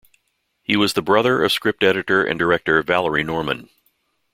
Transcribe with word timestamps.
He 0.63 0.75
was 0.75 0.93
the 0.93 1.03
brother 1.03 1.43
of 1.43 1.51
script 1.51 1.83
editor 1.83 2.23
and 2.25 2.39
director 2.39 2.81
Valerie 2.81 3.23
Norman. 3.23 3.69